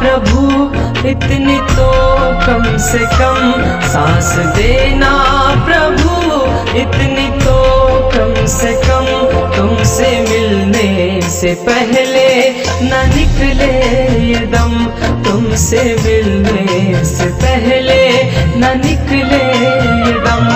[0.00, 0.42] प्रभु,
[1.08, 1.88] इतनी तो
[2.44, 3.40] कम से कम
[3.88, 5.10] सांस देना
[5.66, 6.14] प्रभु,
[6.80, 7.56] इतनी तो
[8.14, 9.06] कम से कम
[9.56, 12.28] तुमसे मिलने से पहले
[12.82, 13.72] न निकले
[14.26, 14.74] ये दम,
[15.24, 18.00] तुमसे मिलने से पहले
[18.56, 19.44] न निकले
[20.06, 20.48] ये दम।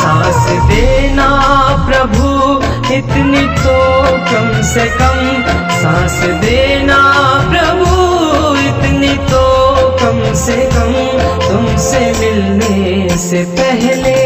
[0.00, 1.28] सांस देना
[1.88, 2.30] प्रभु,
[2.94, 3.78] इतनी तो
[4.30, 5.20] कम से कम
[5.80, 6.61] सांस देना
[10.34, 10.92] से कम
[11.46, 14.16] तुमसे मिलने से पहले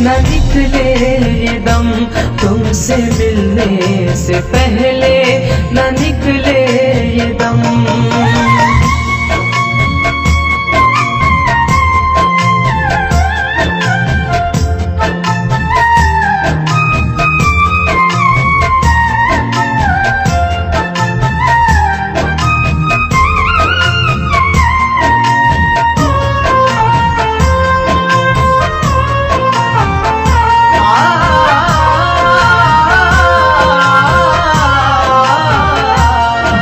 [0.00, 0.92] न निकले
[1.44, 1.90] ये दम।
[2.42, 5.14] तुमसे मिलने से पहले
[5.72, 6.60] न निकले
[7.18, 8.07] ये दम।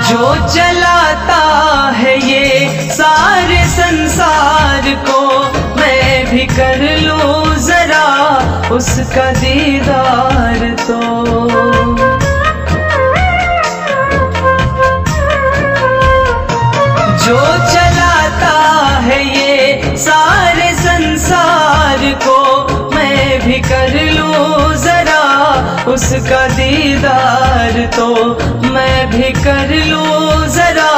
[0.09, 1.41] जो चलाता
[1.97, 5.23] है ये सारे संसार को,
[5.77, 8.05] मैं भी कर लूँ जरा
[8.77, 11.76] उसका दीदार तो।
[25.93, 28.07] उसका दीदार तो
[28.71, 30.93] मैं भी कर लूँ जरा।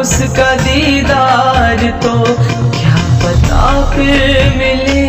[0.00, 2.14] उसका दीदार तो
[2.76, 5.04] क्या पता फिर मिले,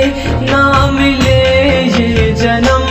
[0.46, 1.40] ना मिले
[1.98, 2.86] ये जन्म।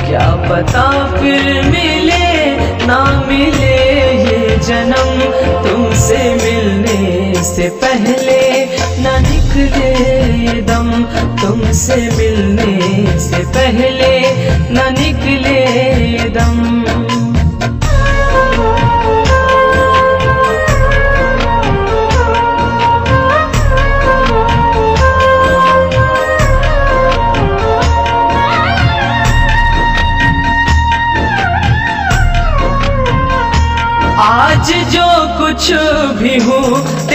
[0.00, 2.24] क्या पता फिर मिले,
[2.86, 3.76] ना मिले
[4.22, 5.20] ये जन्म।
[5.68, 8.40] तुमसे मिलने से पहले
[8.98, 10.35] न निकले।
[11.42, 14.14] तुमसे मिलने से पहले
[14.70, 15.60] न निकले
[16.36, 16.64] दम।
[34.18, 35.70] आज जो कुछ
[36.20, 37.05] भी हूँ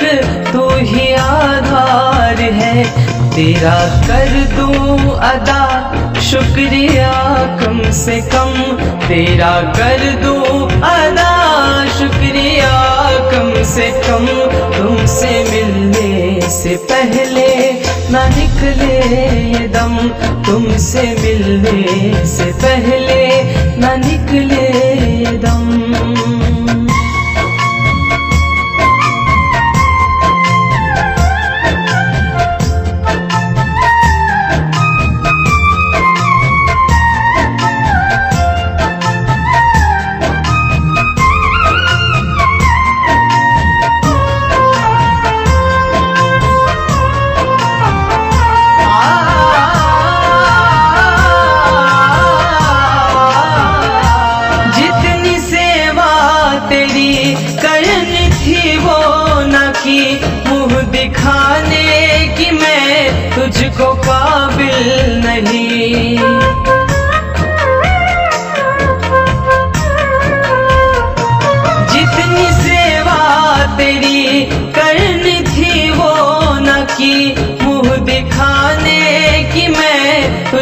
[0.00, 2.84] का एक तू ही आधार है।
[3.30, 7.12] तेरा कर दूँ अदा, शुक्रिया
[7.60, 8.76] कम से कम।
[9.08, 11.32] तेरा कर दूँ अदा,
[11.98, 12.72] शुक्रिया
[13.32, 14.26] कम से कम।
[14.78, 17.72] तुमसे मिलने से पहले
[18.10, 18.98] न निकले
[19.58, 20.08] ये दम।
[20.42, 23.42] तुमसे मिलने से पहले
[23.76, 24.68] न निकले
[25.24, 25.84] ये दम।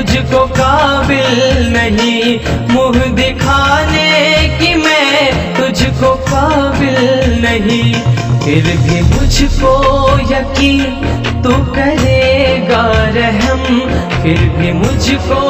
[0.03, 1.37] तुझको काबिल
[1.73, 2.41] नहीं।
[2.71, 4.11] मुँह दिखाने
[4.59, 7.07] की मैं तुझको काबिल
[7.45, 7.93] नहीं।
[8.41, 9.73] फिर भी मुझको
[10.33, 10.83] यकीन
[11.45, 12.85] तू करेगा
[13.17, 13.63] रहम।
[14.23, 15.41] फिर भी मुझको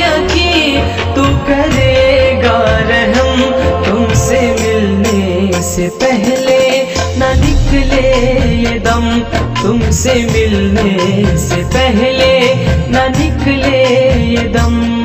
[0.00, 0.80] यकीन
[1.16, 2.58] तू करेगा
[2.90, 3.42] रहम।
[3.84, 6.33] तुमसे मिलने से पहले
[7.74, 8.02] निकले
[8.62, 9.04] ये दम
[9.62, 12.32] तुमसे मिलने से पहले
[12.90, 13.82] न निकले
[14.34, 15.03] ये दम।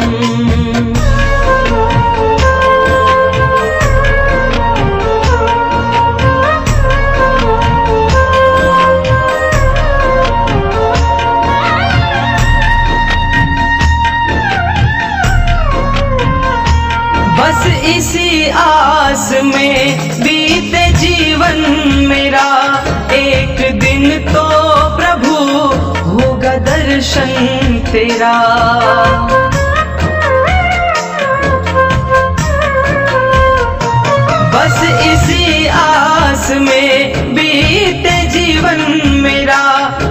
[27.10, 28.34] दर्शन तेरा।
[34.54, 38.82] बस इसी आस में बीते जीवन
[39.24, 39.64] मेरा।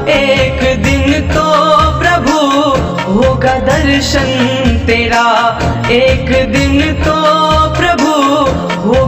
[0.08, 1.46] एक दिन तो
[2.00, 2.38] प्रभु
[3.12, 4.30] होगा दर्शन
[4.86, 5.26] तेरा।
[5.92, 7.17] एक दिन तो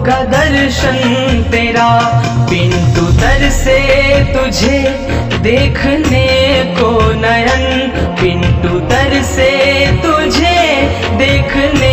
[0.00, 1.88] होगा दर्शन तेरा
[2.48, 3.76] पिंटू दर से
[4.32, 4.78] तुझे
[5.44, 6.24] देखने
[6.78, 7.64] को नयन
[8.20, 9.50] पिंटू दर से
[10.04, 10.56] तुझे
[11.20, 11.92] देखने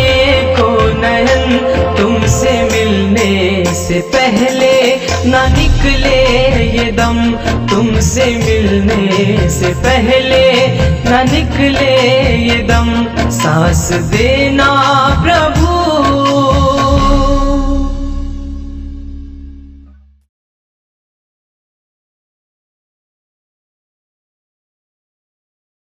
[0.56, 0.70] को
[1.02, 1.58] नयन,
[1.98, 4.72] तुमसे मिलने से पहले
[5.30, 6.16] ना निकले
[6.78, 7.20] ये दम,
[7.70, 10.46] तुमसे मिलने से पहले
[11.10, 11.92] ना निकले
[12.48, 12.90] ये दम,
[13.40, 14.97] सांस देना